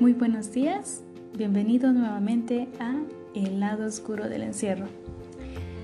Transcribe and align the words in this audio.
Muy 0.00 0.12
buenos 0.12 0.52
días, 0.52 1.02
bienvenido 1.36 1.92
nuevamente 1.92 2.68
a 2.78 2.94
El 3.34 3.58
lado 3.58 3.84
oscuro 3.84 4.28
del 4.28 4.44
encierro. 4.44 4.86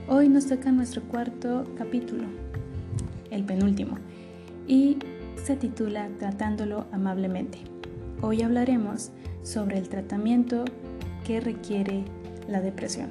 Hoy 0.07 0.29
nos 0.29 0.47
toca 0.47 0.71
nuestro 0.71 1.03
cuarto 1.03 1.65
capítulo, 1.77 2.23
el 3.33 3.43
penúltimo, 3.43 3.99
y 4.69 4.99
se 5.43 5.57
titula 5.57 6.09
Tratándolo 6.21 6.87
amablemente. 6.93 7.59
Hoy 8.21 8.43
hablaremos 8.43 9.11
sobre 9.43 9.79
el 9.79 9.89
tratamiento 9.89 10.65
que 11.27 11.41
requiere 11.41 12.05
la 12.49 12.61
depresión. 12.61 13.09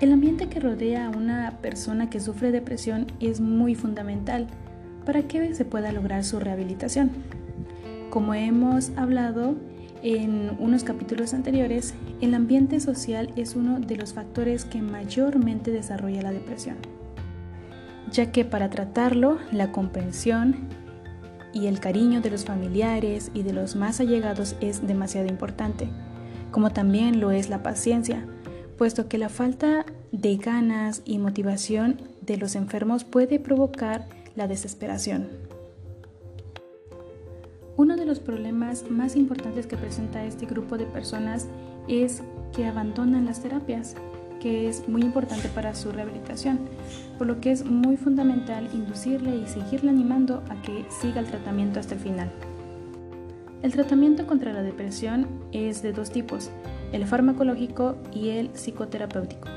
El 0.00 0.12
ambiente 0.12 0.48
que 0.48 0.60
rodea 0.60 1.08
a 1.08 1.10
una 1.10 1.58
persona 1.60 2.08
que 2.08 2.20
sufre 2.20 2.52
depresión 2.52 3.08
es 3.18 3.40
muy 3.40 3.74
fundamental 3.74 4.46
para 5.04 5.22
que 5.22 5.56
se 5.56 5.64
pueda 5.64 5.90
lograr 5.90 6.22
su 6.22 6.38
rehabilitación. 6.38 7.10
Como 8.14 8.32
hemos 8.32 8.92
hablado 8.96 9.56
en 10.04 10.56
unos 10.60 10.84
capítulos 10.84 11.34
anteriores, 11.34 11.94
el 12.20 12.34
ambiente 12.34 12.78
social 12.78 13.32
es 13.34 13.56
uno 13.56 13.80
de 13.80 13.96
los 13.96 14.14
factores 14.14 14.64
que 14.64 14.80
mayormente 14.80 15.72
desarrolla 15.72 16.22
la 16.22 16.30
depresión, 16.30 16.76
ya 18.12 18.30
que 18.30 18.44
para 18.44 18.70
tratarlo 18.70 19.38
la 19.50 19.72
comprensión 19.72 20.68
y 21.52 21.66
el 21.66 21.80
cariño 21.80 22.20
de 22.20 22.30
los 22.30 22.44
familiares 22.44 23.32
y 23.34 23.42
de 23.42 23.52
los 23.52 23.74
más 23.74 23.98
allegados 23.98 24.54
es 24.60 24.86
demasiado 24.86 25.26
importante, 25.26 25.88
como 26.52 26.70
también 26.70 27.18
lo 27.18 27.32
es 27.32 27.48
la 27.48 27.64
paciencia, 27.64 28.24
puesto 28.78 29.08
que 29.08 29.18
la 29.18 29.28
falta 29.28 29.86
de 30.12 30.36
ganas 30.36 31.02
y 31.04 31.18
motivación 31.18 32.00
de 32.20 32.36
los 32.36 32.54
enfermos 32.54 33.02
puede 33.02 33.40
provocar 33.40 34.06
la 34.36 34.46
desesperación. 34.46 35.53
Uno 37.76 37.96
de 37.96 38.06
los 38.06 38.20
problemas 38.20 38.88
más 38.88 39.16
importantes 39.16 39.66
que 39.66 39.76
presenta 39.76 40.24
este 40.24 40.46
grupo 40.46 40.78
de 40.78 40.86
personas 40.86 41.48
es 41.88 42.22
que 42.54 42.66
abandonan 42.66 43.24
las 43.24 43.42
terapias, 43.42 43.96
que 44.40 44.68
es 44.68 44.88
muy 44.88 45.02
importante 45.02 45.48
para 45.48 45.74
su 45.74 45.90
rehabilitación, 45.90 46.60
por 47.18 47.26
lo 47.26 47.40
que 47.40 47.50
es 47.50 47.64
muy 47.64 47.96
fundamental 47.96 48.68
inducirle 48.72 49.36
y 49.36 49.46
seguirle 49.48 49.90
animando 49.90 50.44
a 50.50 50.62
que 50.62 50.84
siga 50.88 51.18
el 51.18 51.26
tratamiento 51.26 51.80
hasta 51.80 51.94
el 51.94 52.00
final. 52.00 52.30
El 53.62 53.72
tratamiento 53.72 54.26
contra 54.26 54.52
la 54.52 54.62
depresión 54.62 55.26
es 55.50 55.82
de 55.82 55.92
dos 55.92 56.10
tipos, 56.10 56.50
el 56.92 57.06
farmacológico 57.06 57.96
y 58.12 58.28
el 58.28 58.50
psicoterapéutico. 58.50 59.48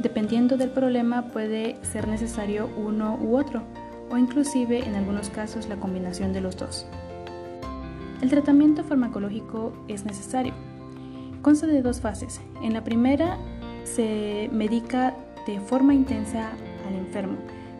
Dependiendo 0.00 0.56
del 0.56 0.70
problema 0.70 1.28
puede 1.28 1.76
ser 1.82 2.08
necesario 2.08 2.68
uno 2.76 3.16
u 3.22 3.36
otro, 3.36 3.62
o 4.10 4.16
inclusive 4.16 4.84
en 4.84 4.96
algunos 4.96 5.30
casos 5.30 5.68
la 5.68 5.76
combinación 5.76 6.32
de 6.32 6.40
los 6.40 6.56
dos. 6.56 6.86
El 8.22 8.30
tratamiento 8.30 8.82
farmacológico 8.82 9.72
es 9.88 10.04
necesario. 10.04 10.54
Consta 11.42 11.66
de 11.66 11.82
dos 11.82 12.00
fases. 12.00 12.40
En 12.62 12.72
la 12.72 12.82
primera 12.82 13.38
se 13.84 14.48
medica 14.52 15.14
de 15.46 15.60
forma 15.60 15.94
intensa 15.94 16.50
al 16.88 16.94
enfermo 16.94 17.36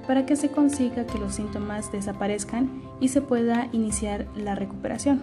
para 0.07 0.25
que 0.25 0.37
se 0.37 0.51
consiga 0.51 1.07
que 1.07 1.19
los 1.19 1.35
síntomas 1.35 1.91
desaparezcan 1.91 2.83
y 3.01 3.09
se 3.09 3.23
pueda 3.23 3.69
iniciar 3.73 4.27
la 4.37 4.55
recuperación. 4.55 5.23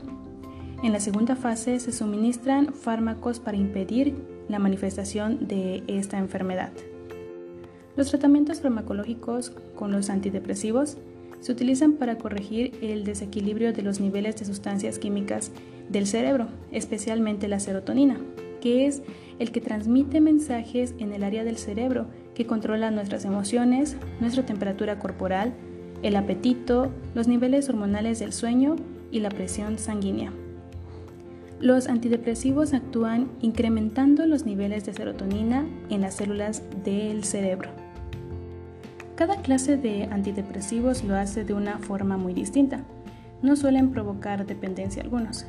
En 0.83 0.91
la 0.91 0.99
segunda 0.99 1.35
fase 1.35 1.79
se 1.79 1.93
suministran 1.93 2.73
fármacos 2.73 3.39
para 3.39 3.55
impedir 3.55 4.15
la 4.49 4.59
manifestación 4.59 5.47
de 5.47 5.83
esta 5.87 6.17
enfermedad. 6.17 6.73
Los 7.95 8.09
tratamientos 8.09 8.59
farmacológicos 8.59 9.51
con 9.75 9.91
los 9.91 10.09
antidepresivos 10.09 10.97
se 11.43 11.51
utilizan 11.51 11.93
para 11.93 12.17
corregir 12.17 12.71
el 12.81 13.03
desequilibrio 13.03 13.73
de 13.73 13.81
los 13.81 13.99
niveles 13.99 14.37
de 14.37 14.45
sustancias 14.45 14.97
químicas 14.97 15.51
del 15.89 16.07
cerebro, 16.07 16.47
especialmente 16.71 17.49
la 17.49 17.59
serotonina, 17.59 18.17
que 18.61 18.87
es 18.87 19.03
el 19.39 19.51
que 19.51 19.59
transmite 19.59 20.21
mensajes 20.21 20.95
en 20.99 21.11
el 21.11 21.21
área 21.21 21.43
del 21.43 21.57
cerebro 21.57 22.07
que 22.33 22.47
controla 22.47 22.91
nuestras 22.91 23.25
emociones, 23.25 23.97
nuestra 24.21 24.45
temperatura 24.45 24.99
corporal, 24.99 25.53
el 26.01 26.15
apetito, 26.15 26.93
los 27.13 27.27
niveles 27.27 27.67
hormonales 27.67 28.19
del 28.19 28.31
sueño 28.31 28.77
y 29.11 29.19
la 29.19 29.29
presión 29.29 29.77
sanguínea. 29.77 30.31
Los 31.59 31.87
antidepresivos 31.87 32.73
actúan 32.73 33.29
incrementando 33.41 34.25
los 34.27 34.45
niveles 34.45 34.85
de 34.85 34.93
serotonina 34.93 35.67
en 35.89 35.99
las 35.99 36.15
células 36.15 36.63
del 36.85 37.25
cerebro. 37.25 37.69
Cada 39.15 39.37
clase 39.37 39.77
de 39.77 40.05
antidepresivos 40.05 41.03
lo 41.03 41.15
hace 41.15 41.43
de 41.43 41.53
una 41.53 41.77
forma 41.77 42.17
muy 42.17 42.33
distinta. 42.33 42.79
No 43.43 43.55
suelen 43.55 43.91
provocar 43.91 44.45
dependencia 44.45 45.03
algunos. 45.03 45.45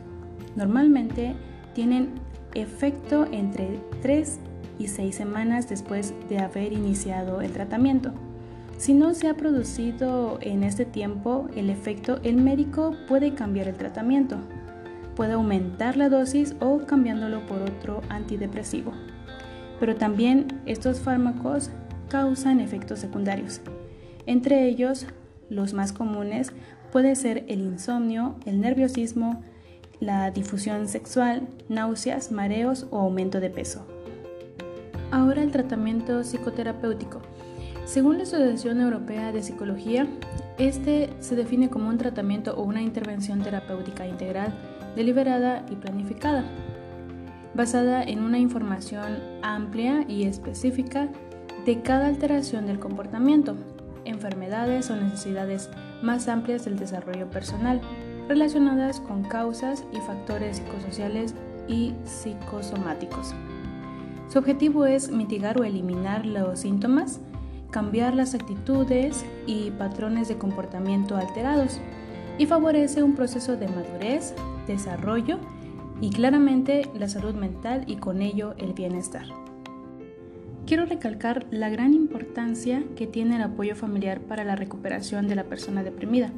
Normalmente 0.55 1.35
tienen 1.75 2.11
efecto 2.55 3.27
entre 3.33 3.81
3 4.03 4.39
y 4.79 4.89
6 4.89 5.15
semanas 5.15 5.69
después 5.69 6.13
de 6.29 6.41
haber 6.41 6.73
iniciado 6.73 7.41
el 7.41 7.53
tratamiento. 7.53 8.13
Si 8.77 8.93
no 8.93 9.15
se 9.15 9.29
ha 9.29 9.35
producido 9.35 10.39
en 10.43 10.63
este 10.63 10.85
tiempo 10.85 11.49
el 11.57 11.71
efecto, 11.71 12.21
el 12.23 12.37
médico 12.37 12.95
puede 13.09 13.35
cambiar 13.35 13.69
el 13.69 13.77
tratamiento. 13.77 14.37
Puede 15.17 15.35
aumentar 15.35 15.97
la 15.97 16.09
dosis 16.09 16.55
o 16.61 16.81
cambiándolo 16.81 17.47
por 17.47 17.63
otro 17.63 18.03
antidepresivo. 18.09 18.93
Pero 19.81 19.97
también 19.97 20.61
estos 20.67 21.01
fármacos 21.01 21.71
causan 22.09 22.61
efectos 22.61 22.99
secundarios. 22.99 23.61
Entre 24.27 24.67
ellos, 24.67 25.07
los 25.51 25.75
más 25.75 25.93
comunes 25.93 26.53
puede 26.93 27.15
ser 27.17 27.45
el 27.49 27.61
insomnio, 27.61 28.37
el 28.47 28.61
nerviosismo, 28.61 29.43
la 30.01 30.31
difusión 30.31 30.89
sexual, 30.89 31.49
náuseas, 31.69 32.31
mareos 32.31 32.87
o 32.91 32.99
aumento 32.99 33.41
de 33.41 33.51
peso. 33.51 33.87
Ahora 35.11 35.43
el 35.43 35.51
tratamiento 35.51 36.23
psicoterapéutico. 36.25 37.21
Según 37.85 38.17
la 38.17 38.23
Asociación 38.23 38.81
Europea 38.81 39.31
de 39.31 39.43
Psicología, 39.43 40.07
este 40.59 41.11
se 41.21 41.37
define 41.37 41.69
como 41.69 41.89
un 41.89 41.99
tratamiento 41.99 42.55
o 42.57 42.63
una 42.63 42.81
intervención 42.81 43.43
terapéutica 43.43 44.07
integral, 44.07 44.55
deliberada 44.97 45.67
y 45.71 45.77
planificada, 45.77 46.45
basada 47.55 48.03
en 48.03 48.23
una 48.23 48.39
información 48.39 49.19
amplia 49.43 50.05
y 50.09 50.25
específica 50.25 51.09
de 51.65 51.81
cada 51.81 52.09
alteración 52.09 52.67
del 52.67 52.79
comportamiento, 52.79 53.57
enfermedades 54.05 54.91
o 54.91 54.97
necesidades 54.97 55.71
más 56.03 56.29
amplias 56.29 56.65
del 56.65 56.79
desarrollo 56.79 57.31
personal, 57.31 57.81
relacionadas 58.29 59.01
con 59.01 59.23
causas 59.23 59.85
y 59.93 59.99
factores 59.99 60.59
psicosociales 60.59 61.35
y 61.69 61.95
psicosomáticos. 62.05 63.35
Su 64.29 64.39
objetivo 64.39 64.87
es 64.87 65.11
mitigar 65.11 65.61
o 65.61 65.65
eliminar 65.65 66.27
los 66.27 66.61
síntomas, 66.61 67.21
cambiar 67.71 68.15
las 68.15 68.35
actitudes 68.35 69.25
y 69.47 69.71
patrones 69.73 70.29
de 70.29 70.37
comportamiento 70.37 71.17
alterados 71.17 71.81
y 72.39 72.47
favorece 72.47 73.03
un 73.03 73.15
proceso 73.15 73.57
de 73.57 73.69
madurez, 73.69 74.35
desarrollo 74.67 75.39
y 76.01 76.11
claramente 76.11 76.89
la 76.95 77.09
salud 77.09 77.35
mental 77.35 77.85
y 77.87 77.97
con 77.97 78.23
ello 78.23 78.55
el 78.59 78.73
bienestar. 78.73 79.27
Quiero 80.67 80.87
recalcar 80.87 81.47
la 81.51 81.69
gran 81.69 81.93
importancia 81.93 82.83
que 82.97 83.07
tiene 83.07 83.37
el 83.37 83.43
apoyo 83.43 83.77
familiar 83.77 84.21
para 84.21 84.45
la 84.45 84.57
recuperación 84.57 85.29
de 85.29 85.35
la 85.35 85.45
persona 85.45 85.83
deprimida. 85.83 86.31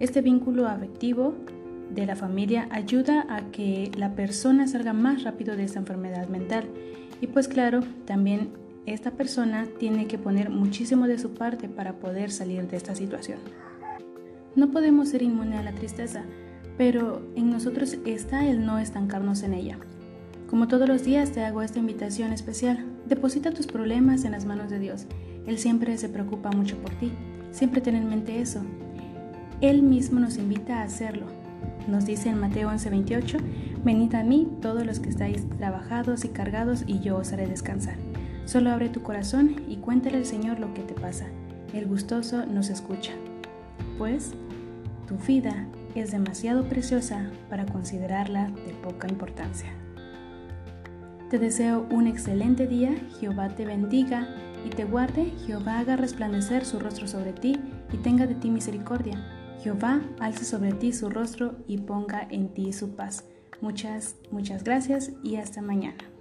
Este 0.00 0.22
vínculo 0.22 0.66
afectivo 0.66 1.34
de 1.90 2.06
la 2.06 2.16
familia 2.16 2.66
ayuda 2.70 3.26
a 3.28 3.50
que 3.50 3.90
la 3.94 4.14
persona 4.14 4.66
salga 4.66 4.94
más 4.94 5.22
rápido 5.22 5.54
de 5.54 5.64
esta 5.64 5.80
enfermedad 5.80 6.28
mental. 6.28 6.64
Y 7.20 7.26
pues 7.26 7.46
claro, 7.46 7.80
también 8.06 8.52
esta 8.86 9.10
persona 9.10 9.66
tiene 9.78 10.06
que 10.06 10.16
poner 10.16 10.48
muchísimo 10.48 11.06
de 11.06 11.18
su 11.18 11.34
parte 11.34 11.68
para 11.68 11.94
poder 11.94 12.30
salir 12.30 12.68
de 12.68 12.78
esta 12.78 12.94
situación. 12.94 13.38
No 14.56 14.70
podemos 14.70 15.10
ser 15.10 15.22
inmunes 15.22 15.58
a 15.58 15.62
la 15.62 15.72
tristeza, 15.72 16.24
pero 16.78 17.20
en 17.36 17.50
nosotros 17.50 17.98
está 18.06 18.46
el 18.46 18.64
no 18.64 18.78
estancarnos 18.78 19.42
en 19.42 19.52
ella. 19.52 19.78
Como 20.48 20.66
todos 20.66 20.88
los 20.88 21.04
días 21.04 21.32
te 21.32 21.44
hago 21.44 21.60
esta 21.60 21.78
invitación 21.78 22.32
especial. 22.32 22.86
Deposita 23.06 23.50
tus 23.50 23.66
problemas 23.66 24.24
en 24.24 24.32
las 24.32 24.46
manos 24.46 24.70
de 24.70 24.78
Dios. 24.78 25.04
Él 25.46 25.58
siempre 25.58 25.98
se 25.98 26.08
preocupa 26.08 26.50
mucho 26.50 26.78
por 26.78 26.94
ti. 26.94 27.12
Siempre 27.50 27.82
ten 27.82 27.94
en 27.94 28.08
mente 28.08 28.40
eso. 28.40 28.62
Él 29.60 29.82
mismo 29.82 30.20
nos 30.20 30.38
invita 30.38 30.78
a 30.78 30.84
hacerlo. 30.84 31.26
Nos 31.86 32.06
dice 32.06 32.30
en 32.30 32.40
Mateo 32.40 32.70
11:28, 32.70 33.36
venid 33.84 34.14
a 34.14 34.24
mí 34.24 34.48
todos 34.62 34.86
los 34.86 35.00
que 35.00 35.10
estáis 35.10 35.46
trabajados 35.58 36.24
y 36.24 36.28
cargados 36.28 36.82
y 36.86 37.00
yo 37.00 37.18
os 37.18 37.30
haré 37.34 37.46
descansar. 37.46 37.96
Solo 38.46 38.70
abre 38.70 38.88
tu 38.88 39.02
corazón 39.02 39.56
y 39.68 39.76
cuéntale 39.76 40.16
al 40.16 40.24
Señor 40.24 40.60
lo 40.60 40.72
que 40.72 40.80
te 40.80 40.94
pasa. 40.94 41.26
El 41.74 41.86
gustoso 41.86 42.46
nos 42.46 42.70
escucha. 42.70 43.12
Pues 43.98 44.32
tu 45.06 45.16
vida 45.16 45.66
es 45.94 46.10
demasiado 46.10 46.70
preciosa 46.70 47.30
para 47.50 47.66
considerarla 47.66 48.46
de 48.48 48.72
poca 48.82 49.08
importancia. 49.08 49.74
Te 51.30 51.38
deseo 51.38 51.86
un 51.90 52.06
excelente 52.06 52.66
día, 52.66 52.96
Jehová 53.20 53.50
te 53.50 53.66
bendiga 53.66 54.34
y 54.64 54.70
te 54.70 54.86
guarde, 54.86 55.26
Jehová 55.46 55.78
haga 55.78 55.94
resplandecer 55.96 56.64
su 56.64 56.78
rostro 56.78 57.06
sobre 57.06 57.34
ti 57.34 57.60
y 57.92 57.98
tenga 57.98 58.26
de 58.26 58.34
ti 58.34 58.50
misericordia. 58.50 59.22
Jehová 59.62 60.00
alce 60.20 60.46
sobre 60.46 60.72
ti 60.72 60.90
su 60.94 61.10
rostro 61.10 61.56
y 61.66 61.76
ponga 61.78 62.26
en 62.30 62.54
ti 62.54 62.72
su 62.72 62.96
paz. 62.96 63.24
Muchas, 63.60 64.16
muchas 64.30 64.64
gracias 64.64 65.12
y 65.22 65.36
hasta 65.36 65.60
mañana. 65.60 66.17